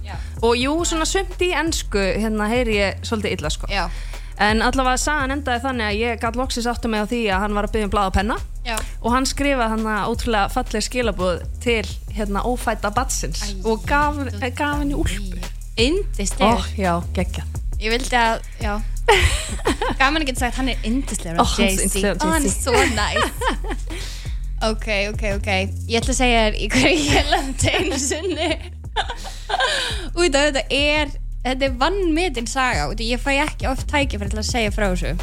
[0.45, 3.69] Og jú svona sumt í ensku hérna heyri ég svolítið illa sko.
[3.71, 3.85] Já,
[4.43, 7.59] en allavega sagan endaði þannig að ég gæti loksins áttu mig á því að hann
[7.59, 8.39] var að byggja um blað og penna.
[8.65, 8.77] Já.
[9.05, 14.51] Og hann skrifaði hann ótrúlega falleg skilabúð til hérna ófæta batsins Æ, og gaf, eh,
[14.57, 15.39] gaf henni úlpu.
[15.77, 17.43] Indislegur oh, já, geggja
[17.83, 18.79] Ég vildi að, já.
[20.01, 22.23] Gaman að geta sagt, hann er indislegur er Jay-Z.
[22.23, 24.13] Ó, hann er svo næs
[24.71, 25.49] Ok, ok, ok.
[25.91, 28.47] Ég ætla að segja þér í hverju ég lendi einu sinni.
[30.23, 31.13] Út af þetta er
[31.45, 35.15] Þetta er vannmetin saga af ég fæ ekki oft tækifæri til að segja frá þessu.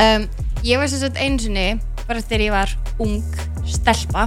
[0.00, 0.28] Um,
[0.60, 3.22] Ég var sem sagt einu sinni bara þegar ég var ung
[3.64, 4.26] stelpa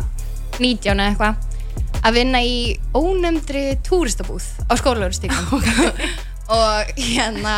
[0.57, 2.55] 19 eða eitthvað að vinna í
[2.97, 5.61] ónefndri túristabúð á skólaugustíkum
[6.57, 7.57] og hérna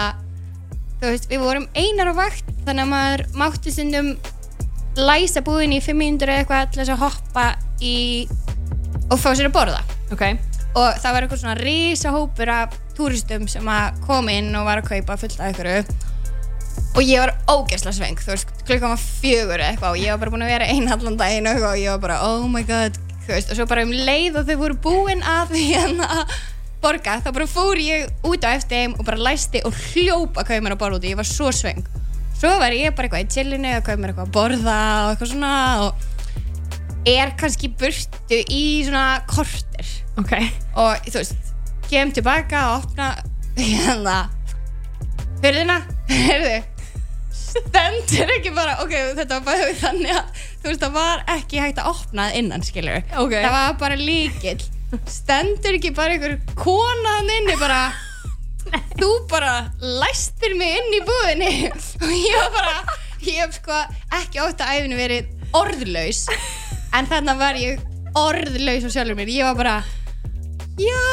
[1.00, 4.12] þú veist, við vorum einar á vakt þannig að maður mátti stundum
[5.00, 7.48] læsa búðin í 5 mínútur eða eitthvað til þess að hoppa
[7.80, 7.96] í
[9.08, 9.82] og fá sér að borða.
[10.12, 10.28] Ok,
[10.76, 14.82] og það var eitthvað svona risa hópur af túristum sem að koma inn og var
[14.82, 15.84] að kaupa fullt af einhverju.
[16.96, 20.34] Og ég var ógeðslega sveng þú veist, klukkan var fjögur eitthvað og ég var bara
[20.34, 23.34] búin að vera einn allan daginn og og ég var bara, oh my god þú
[23.34, 26.26] veist, og svo bara um leið og þau voru búin að hérna
[26.84, 30.66] borga, þá bara fór ég út á þeim og bara læsti og hljóp að kaupa
[30.66, 31.86] mér að borða út og ég var svo sveng
[32.36, 35.32] svo var ég bara eitthvað í chillinu að kaupa mér eitthvað að borða og eitthvað
[35.32, 35.54] svona
[35.86, 36.12] og
[37.10, 40.34] er kannski burtu í svona korter ok.
[40.82, 41.52] Og þú veist,
[41.90, 43.10] kem tilbaka og opna
[43.58, 44.16] hérna
[45.44, 46.56] hurðina, heyrðu
[47.36, 51.80] stendur ekki bara, ok, þetta var bara þannig að þú veist, það var ekki hægt
[51.84, 53.36] að opna það innan, skilur Ok.
[53.36, 54.66] það var bara líkill
[55.10, 57.80] stendur ekki bara einhver konaðan inni bara
[59.00, 61.50] þú bara læstir mig inn í búðinni.
[62.04, 63.78] Og ég var bara ég hef sko
[64.20, 66.24] ekki átt að æfinu verið orðlaus
[66.96, 67.84] en þannig var ég
[68.18, 69.32] orðlaus á sjálfur mér.
[69.36, 69.76] Ég var bara
[70.80, 71.04] já!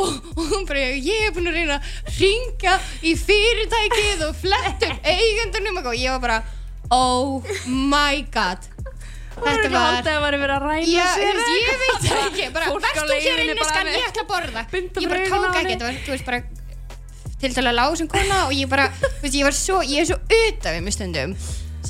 [0.00, 5.08] Og hún bara ég hef búin að reyna að ringa í fyrirtækið og flett upp
[5.10, 6.38] eigendunum og ég var bara
[6.94, 8.68] oh my god.
[9.40, 12.02] Þetta var haldi að það væri verið að ræna Já, sér þú veist, ég veit
[12.04, 14.64] það ekki, bara Fólk á verðst þú hér inni skan, með- ég ætla að borða.
[14.72, 15.70] Binda Ég bara fyrir augun á tók henni.
[15.70, 16.40] ekki, þetta var, þú veist, bara
[17.40, 20.10] til dæla lág sem kona og ég bara, þú veist, ég var svo, ég er
[20.10, 21.32] svo utan við mig stundum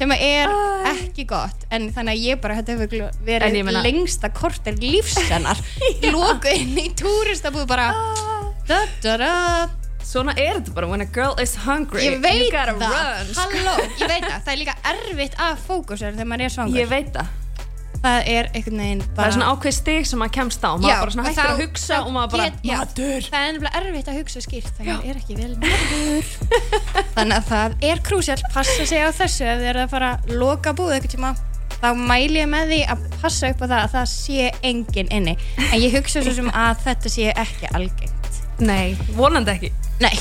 [0.01, 0.49] sem er
[0.95, 5.61] ekki gott en þannig að ég bara, þetta hefur verið ég meina- lengsta korter lífsennar
[6.09, 7.91] lóku inn í túristabúð bara.
[8.71, 9.35] Da da da.
[10.11, 12.97] Svona er þetta bara when a girl is hungry ég veit You gotta það,
[13.29, 13.37] run.
[13.37, 14.41] Halló, ég veit það.
[14.47, 16.81] Það er líka erfitt að fókusera þegar maður er svangur.
[16.81, 17.37] Ég veit það
[18.01, 20.71] það er einhvern veginn bara Það er svona ákveð stig sem maður kemst á.
[20.81, 23.29] Maður bara svona hættir þá- að hugsa og maður bara get- já, Matur.
[23.31, 26.25] Það er nefnilega erfitt að hugsa skýrt þegar maður er ekki vel matur.
[27.17, 30.35] Þannig að það er krúsjál Passa sig á þessu ef þið eru að fara að
[30.41, 31.33] loka búið eitthvað tíma.
[31.81, 35.37] Þá mæli ég með því að passa upp á það að það sé enginn inni.
[35.71, 38.41] En ég hugsa svo sem að þetta sé ekki algengt.
[38.61, 39.71] Nei, vonandi ekki.
[40.01, 40.13] Nei.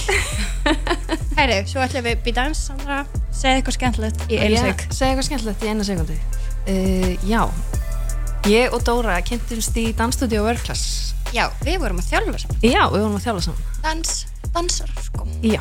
[1.36, 6.08] Hæri, svo ætlum við býta eins Sandra, segja eitthvað skemmtilegt í einu seg
[6.68, 7.46] Uh, Já.
[8.50, 11.14] Ég og Dóra kynntumst í dansstudio World Class.
[11.36, 12.62] Já, við vorum að þjálfa saman.
[12.66, 13.66] Já, við vorum að þjála saman.
[13.84, 14.14] Dans,
[14.56, 15.26] dansar sko.
[15.46, 15.60] Já.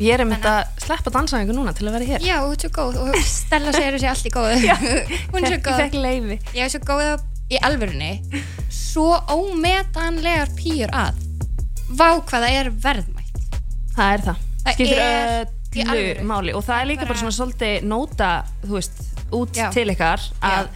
[0.00, 2.22] Ég er einmitt að sleppa dansaðingu núna til að vera hér.
[2.24, 4.54] Já, þú ert svo góð og Stella segir þessi allt í góð
[5.34, 5.80] Hún er svo Ég góð.
[5.82, 8.08] fekk leiði Ég er svo góð í alvörunni
[8.72, 11.20] Svo ómetanlegar pýr að
[11.90, 13.44] Vá hvað það er verðmætt.
[13.98, 14.40] Það er það.
[14.64, 16.24] Það Skiptir er í alvöru.
[16.30, 16.54] máli.
[16.56, 18.30] Og það er líka Bara- bara svona svolítið nóta
[18.64, 19.04] Þú veist,
[19.36, 19.70] út Já.
[19.74, 20.68] til ykkar Að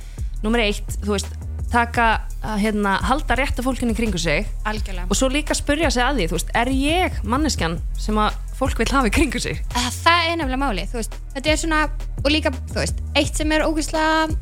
[0.44, 1.32] nummer eitt, þú veist
[1.74, 5.88] Taka, að, hérna, halda rétt af fólkinu í kringu sig Algjörlega Og svo líka spyrja
[5.90, 9.40] sig að því, þú veist Er ég manneskjan sem að fólk vil hafa í kringu
[9.42, 9.58] sig?
[9.74, 11.80] að Það er nefnilega máli þú veist, Þetta er svona
[12.22, 14.36] Og líka, þú veist, eitt sem er ógeðslega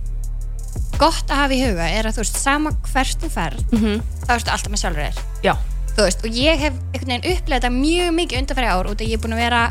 [1.00, 4.02] Gott að hafa í huga Er að þú veist, sama hvert þú ferð Mhm.
[4.26, 5.54] Þá ertu alltaf með sjálfur þér Já,
[5.92, 9.16] Þú veist, og ég hef einhvern veginn upplegað mjög mikið undanfæri ár út að ég
[9.18, 9.62] er búin að vera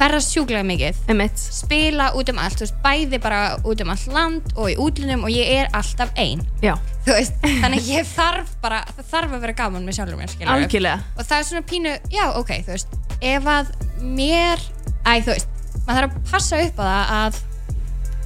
[0.00, 1.00] ferðast sjúklega mikið.
[1.12, 5.26] Emitt spila út um allt, veist, bæði bara út um allt land og í útlunum
[5.28, 6.74] og ég er alltaf ein, Já,
[7.06, 11.22] þú veist þannig ég þarf bara, það þarf að vera gaman með sjálfur mér, og
[11.28, 14.64] það er svona pínu, já, ok, þú veist ef að mér,
[15.04, 17.40] æ, þú veist maður þarf að passa upp á það að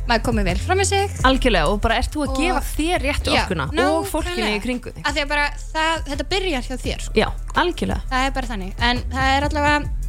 [0.05, 1.13] maður komið vel fram með sig.
[1.25, 4.61] Algjörlega, og bara ert þú að Og- gefa þér réttu Já, orkuna og fólkinu í
[4.61, 5.29] kringu þig.
[5.31, 7.15] Bara, það, þetta byrjar hjá þér sko.
[7.17, 8.03] Já, algjörlega.
[8.11, 10.04] Það er bara þannig, en það er allavega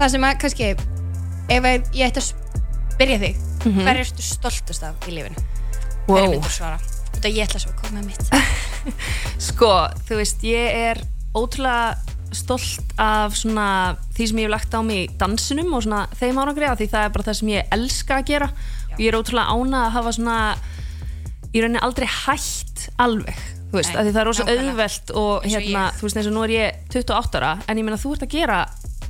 [0.00, 3.80] það sem að, kannski ef ég ætti að spyrja þig Mhm.
[3.80, 5.40] hver ertu stoltust af í lífinu?
[6.06, 6.30] hver wow.
[6.34, 6.78] myndir svara?
[7.14, 8.24] Þetta ég ætla svo að koma með mitt
[9.48, 9.70] Sko,
[10.08, 11.00] þú veist, ég er
[11.34, 11.94] ótrúlega
[12.34, 16.66] stolt af svona því sem ég hef lagt á mig dansinum og svona þeim árangri
[16.68, 19.54] af því það er bara það sem ég elska að gera og ég er ótrúlega
[19.54, 20.36] ána að hafa svona
[21.54, 23.38] í rauninni aldrei hætt alveg
[23.70, 24.64] þú veist, Nei, af því það er nákvæmlega.
[24.68, 25.96] auðvelt og hérna, ég.
[25.98, 28.34] þú veist, eins og nú er ég 28 ára en ég meina þú ert að
[28.34, 28.58] gera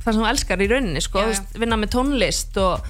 [0.05, 1.59] það sem þú elskar í rauninni, sko, Já, já.
[1.65, 2.85] vinna með tónlist og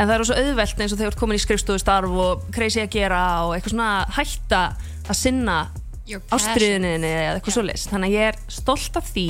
[0.00, 2.80] en það er rosa auðvelt eins og þegar þú ert komin í skrifstofustarf og crazy
[2.84, 4.62] að gera og eitthvað svona hætta
[5.10, 5.58] að sinna
[6.34, 9.26] ástriðinni eða eitthvað svo list þannig að ég er stolt af því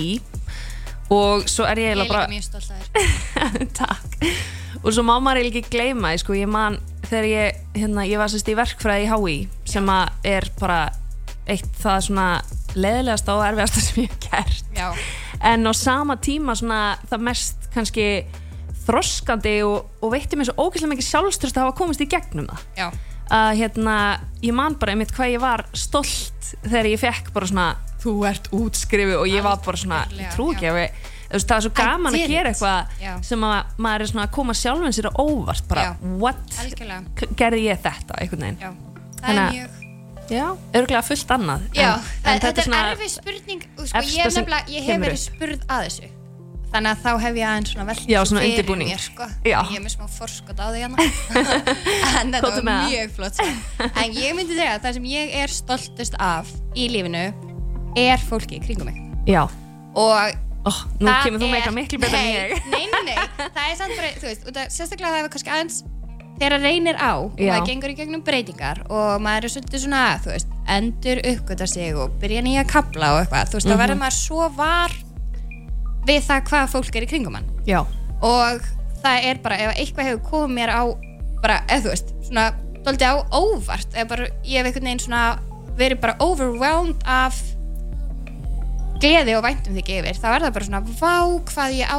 [1.11, 3.66] og svo er ég Ég er eiginlega líka bara mjög stolt af þér.
[3.81, 4.29] Takk.
[4.85, 8.31] Og svo má maður eiginlega ekki gleyma sko, ég man þegar ég, hérna, ég var
[8.31, 9.35] sérst í verkfræði í HÍ
[9.68, 10.79] sem að er bara
[11.50, 12.29] eitt það svona
[12.76, 14.64] leðilegasta og erfiðasta sem ég hef gert.
[14.76, 14.88] Já,
[15.52, 16.80] en á sama tíma svona
[17.11, 18.06] það mest kannski
[18.87, 22.98] þroskandi og, og veitti mér svo ógeðslega mikið sjálfströst að hafa komist í gegnum það.
[23.30, 23.94] Að hérna,
[24.42, 27.66] ég man bara einmitt hvað ég var stolt þegar ég fekk bara svona
[28.02, 31.62] þú ert útskrifu og ég var bara svona, ég trú ekki að við það er
[31.62, 32.56] svo gaman að gera it.
[32.56, 33.12] eitthvað Já.
[33.22, 35.92] sem að maður er svona að koma sjálfum sér á óvart bara, Já.
[36.18, 36.40] what,
[37.38, 39.80] gerði ég þetta Já, það Þannig er að- mjög
[40.31, 44.64] já, örgulega fullt annað Já, en, en þetta, er erfið spurning sko, ég, hef nefnilega,
[44.71, 45.23] ég hef verið upp.
[45.27, 46.11] spurð að þessu.
[46.71, 48.90] Þannig að þá hef ég aðeins svona velt Já, svona undirbúning.
[48.93, 49.27] mér, sko.
[49.43, 51.07] Ég er með smá forskot á því hérna.
[52.21, 53.88] En þetta var mjög flott sko.
[53.90, 57.25] en ég myndi segja að það sem ég er stoltust af í lífinu
[57.99, 59.03] er fólki kringum mig.
[59.27, 59.43] Já,
[59.99, 62.69] og oh, nú kemur þú með eitthvað miklu betur en nei, ég.
[62.71, 65.81] nei, nei, nei, það er samt bara, þú veist, sérstaklega það hefur kannski aðeins
[66.40, 67.53] þegar reynir á og Já.
[67.53, 71.94] maður gengur í gegnum breytingar og maður er svolítið svona, þú veist, endur uppgöta sig
[71.94, 73.74] og byrja nýja kabla og eitthvað, þú veist, Mhm.
[73.76, 74.90] þá verður maður svo var
[76.09, 77.81] við það hvað fólk er í kringum hann já,
[78.22, 78.61] og
[79.05, 80.83] það er bara, ef eitthvað hefur komið mér á
[81.42, 82.53] bara, eða þú veist, svona
[82.85, 85.38] doldið á óvart, eða bara, ég hef einhvern veginn svona
[85.76, 87.37] verið bara overwhelmed af
[89.00, 91.16] gleði og væntum því yfir, þá er það bara svona vá
[91.53, 91.98] hvað ég á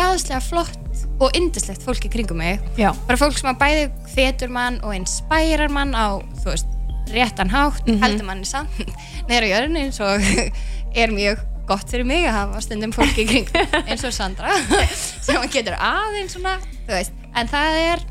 [0.00, 2.60] geggjaðslega flott og yndislegt fólk í kringum mig.
[2.80, 3.82] Já, bara fólk sem að bæði
[4.14, 6.70] hvetur mann og inspirar mann á, þú veist,
[7.12, 8.78] réttan hátt heldur manni samt
[9.28, 10.24] neður á jörðinu eins og
[11.02, 13.52] er mjög gott fyrir mig að hafa stundum fólki í kring
[13.90, 14.54] eins og Sandra
[14.96, 16.56] sem getur aðeins svona,
[16.88, 17.12] veist.
[17.36, 18.04] En það er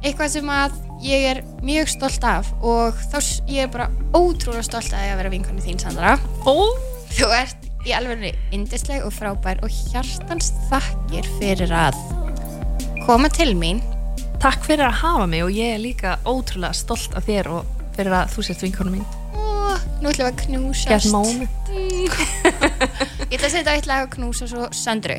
[0.00, 4.90] eitthvað sem að ég er mjög stolt af og þá ég er bara ótrúlega stolt
[4.90, 6.16] að ég að vera vinkonni þín Sandra.
[6.48, 6.56] Ó,
[7.14, 11.94] þú ert í alveg indisleg og frábær og hjartans þakkir fyrir að
[13.06, 13.78] koma til mín
[14.40, 17.62] takk fyrir að hafa mig og ég er líka ótrúlega stolt af þér og
[17.96, 19.06] fyrir að þú sért vinkonu mín.
[19.36, 21.10] og nú ætlum við að knúsast.
[23.30, 25.16] Ég ætla að setja eitt lag og knúsa svo Söndru.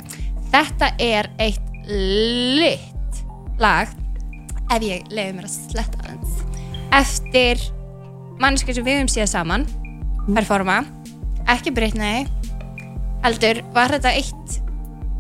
[0.52, 2.92] Þetta er eitt lit
[3.62, 3.88] lag
[4.72, 6.32] ef ég leiði mér að sletta aðeins
[6.96, 7.62] eftir
[8.42, 9.64] mannski sem við höfum síðan saman
[10.32, 10.82] performa,
[11.50, 12.28] ekki Britney
[13.24, 14.58] heldur var þetta eitt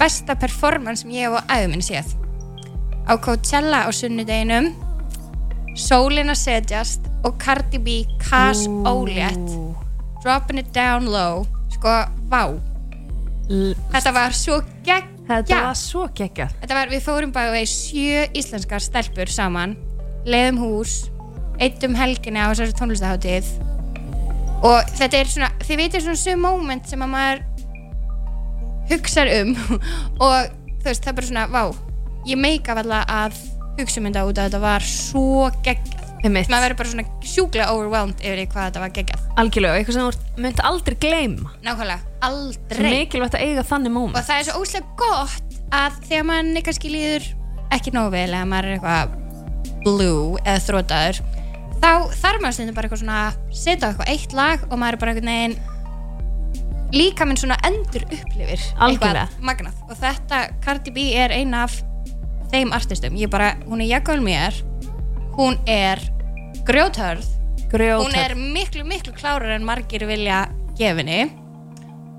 [0.02, 2.16] besta performance sem ég hef á æðuminn séð?
[3.06, 4.72] Á Coachella á sunnudeginum
[5.78, 9.54] Sólin að setjast og Cardi B Cass Ólétt.
[10.24, 11.94] Dropping it down low sko,
[12.30, 12.42] vá.
[13.50, 16.52] L- þetta var svo gegn Þetta var svo geggjað.
[16.60, 19.78] þetta var, við fórum bara við sjö íslenskar stelpur saman
[20.28, 20.96] leiðum hús
[21.62, 23.48] eittum helginni á þessari tónlistaháttíð
[24.68, 27.42] og þetta er svona þið veitir svona sum moment sem að maður
[28.92, 29.56] hugsar um.
[30.26, 30.52] Og
[30.82, 31.64] þú veist, það er bara svona, vá
[32.30, 33.40] ég meika valla að
[33.80, 36.08] hugsa um þetta út að þetta var svo geggjað.
[36.22, 39.24] Maður verður bara svona sjúklega overwhelmed yfir hvað þetta var geggjað.
[39.42, 41.54] Algjörlega, eitthvað sem þú myndi aldrei gleyma.
[41.66, 42.92] nákvæmlega, aldrei.
[42.92, 44.28] mikilvægt að eiga þannig og moment.
[44.28, 47.28] það er svo óslega gott að þegar mann kannski líður
[47.72, 49.18] ekki nógu vel eða maður er eitthvað
[49.86, 51.22] blue eða þrótaður
[51.82, 53.22] þá þarf maður stundum bara eitthvað svona
[53.56, 55.56] setja á eitthvað eitt lag og maður er bara einhvern veginn
[56.94, 59.28] líka minn svona endur upplifir Algjörlega.
[59.28, 59.84] eitthvað magnað.
[59.90, 61.82] Og þetta Cardi B er ein af
[62.52, 64.58] þeim artistum, ég bara, hún er jakkavel mér.
[65.38, 66.02] Hún er
[66.68, 67.38] grjóthörð.
[67.72, 68.04] Grjótar.
[68.04, 71.30] hún er miklu, miklu klárar en margir vilja gefinni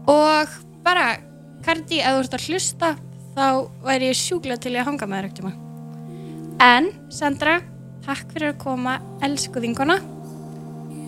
[0.09, 0.49] og
[0.85, 1.19] bara
[1.63, 2.89] Kardi, ef þú ert að hlusta
[3.37, 3.45] þá
[3.85, 7.59] væri ég sjúklega til í að hanga með þér ekkert en Sandra,
[8.07, 8.97] takk fyrir að koma
[9.29, 9.99] elsku þingona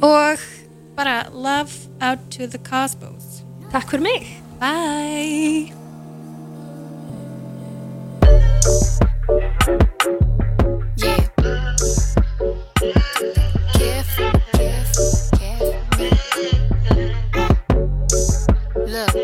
[0.04, 0.44] og
[0.94, 3.23] bara love out to the cosmos
[3.74, 4.22] Takk fyrir mig.
[4.60, 5.72] bye
[10.96, 11.18] Yeah.
[18.86, 19.14] Look,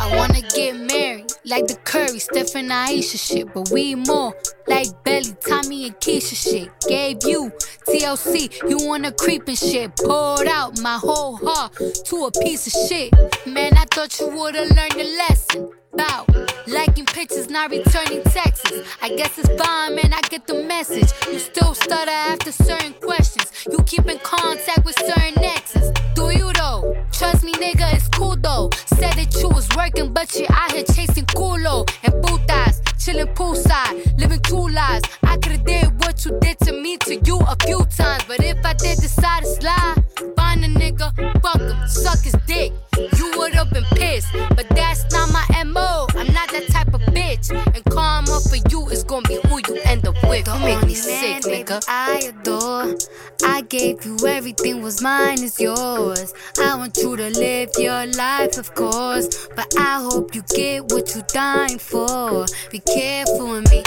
[0.00, 4.34] I wanna get married like the Curry, Steph and Aisha shit, but we more
[4.68, 6.70] like Belly, Tommy and Keisha shit.
[6.88, 7.50] Gave you
[7.86, 9.96] TLC, you wanna creep and shit.
[9.96, 11.72] Poured out my whole heart
[12.06, 13.12] to a piece of shit.
[13.46, 15.70] Man, I thought you would've learned your lesson.
[15.98, 16.28] About
[16.68, 18.70] liking pictures, not returning texts.
[19.02, 20.12] I guess it's fine, man.
[20.12, 21.10] I get the message.
[21.26, 23.50] You still stutter after certain questions.
[23.68, 25.90] You keep in contact with certain exes.
[26.14, 26.96] Do you though?
[27.10, 28.70] Trust me, nigga, it's cool though.
[28.86, 34.20] Said that you was working, but you out here chasing culo and putas, chilling poolside,
[34.20, 35.02] living two lives.
[35.24, 38.64] I could've did what you did to me to you a few times, but if
[38.64, 40.04] I did decide to slide,
[40.36, 41.10] find a nigga,
[41.42, 42.72] fuck him, suck his dick.
[42.98, 46.06] You would've been pissed, but that's not my mo.
[46.16, 49.80] I'm not that type of bitch, and karma for you is gonna be who you
[49.84, 50.48] end up with.
[50.48, 51.84] You make me sick, nigga.
[51.88, 52.96] I adore.
[53.44, 56.34] I gave you everything was mine is yours.
[56.60, 61.14] I want you to live your life, of course, but I hope you get what
[61.14, 62.46] you're dying for.
[62.70, 63.82] Be careful with me.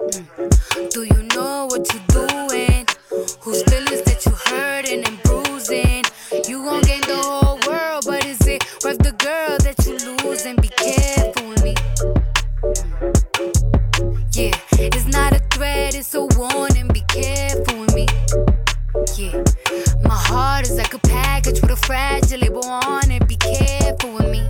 [0.00, 0.90] Mm.
[0.90, 2.86] Do you know what you're doing?
[3.40, 5.04] Whose feelings that you hurting
[16.16, 16.88] a warning.
[16.88, 18.06] Be careful with me.
[19.16, 19.44] Yeah,
[20.02, 23.26] my heart is like a package with a fragile label on it.
[23.28, 24.42] Be careful with me.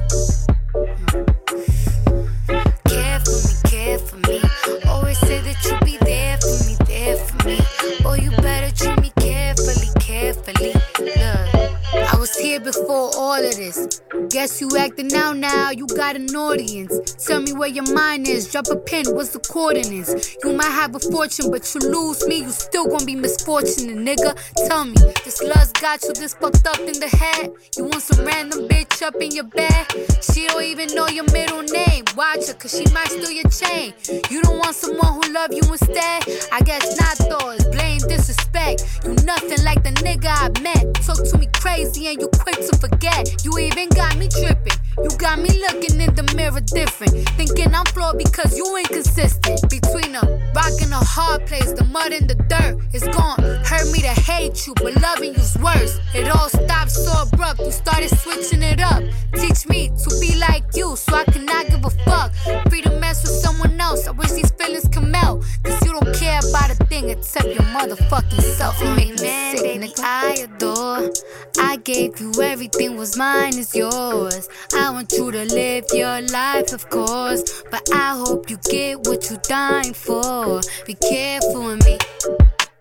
[2.88, 4.40] Care for me, care for me.
[4.87, 7.59] Always say that you'll be there for me, there for me.
[8.05, 10.72] Oh, you better treat me carefully, carefully.
[11.00, 14.00] Look, I was here before all of this.
[14.37, 17.15] Guess you acting out now, you got an audience.
[17.27, 20.37] Tell me where your mind is, drop a pin, what's the coordinates?
[20.44, 24.37] You might have a fortune, but you lose me, you still gonna be misfortunate, nigga.
[24.69, 24.92] Tell me,
[25.25, 27.50] this lust got you this fucked up in the head?
[27.79, 29.87] You want some random bitch up in your bed?
[30.21, 32.04] She don't even know your middle name.
[32.15, 33.94] Watch her, cause she might steal your chain.
[34.29, 36.29] You don't want someone who love you instead?
[36.52, 38.85] I guess not though, it's blame disrespect.
[39.02, 40.92] You nothing like the nigga I met.
[41.06, 43.42] Talk to me crazy and you quick to forget.
[43.42, 44.85] You even got me tripping.
[45.03, 47.29] You got me looking in the mirror different.
[47.37, 49.61] Thinking I'm flawed because you inconsistent.
[49.69, 50.23] Between a
[50.55, 52.81] rock and a hard place, the mud and the dirt.
[52.94, 53.38] It's gone.
[53.65, 56.01] Hurt me to hate you, but loving you's worse.
[56.15, 57.61] It all stopped so abrupt.
[57.61, 59.03] You started switching it up.
[59.35, 62.33] Teach me to be like you so I cannot give a fuck.
[62.71, 64.09] Free to mess with someone else.
[64.09, 65.44] I wish these feelings come out.
[65.63, 67.11] Cause you don't care about a thing.
[67.11, 68.81] except your motherfucking self.
[68.81, 70.01] You make me sick, nigga.
[70.01, 71.13] I adore.
[71.59, 74.49] I gave you everything was mine is yours.
[74.75, 77.64] I I want you to live your life, of course.
[77.72, 80.60] But I hope you get what you're dying for.
[80.87, 81.98] Be careful with me.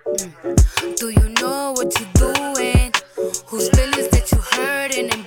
[0.06, 0.98] Mm.
[0.98, 2.92] Do you know what you're doing?
[3.48, 5.25] Whose feelings that you hurting and